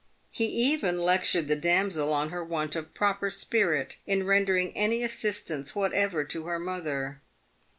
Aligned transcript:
He 0.31 0.45
even 0.45 0.99
lectured 0.99 1.47
the 1.47 1.55
damsel 1.55 2.11
on 2.11 2.29
her 2.29 2.43
want 2.43 2.75
of" 2.75 2.91
proper 2.95 3.29
spirit" 3.29 3.97
in 4.07 4.25
rendering 4.25 4.75
any 4.75 5.03
assistance 5.03 5.75
whatever 5.75 6.23
to 6.23 6.45
her 6.47 6.57
mother. 6.57 7.21